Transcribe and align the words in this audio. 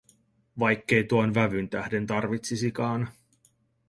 Vaikkei 0.59 1.03
tuon 1.03 1.33
vävyn 1.35 1.69
tähden 1.69 2.07
tarvitsisikaan. 2.07 3.07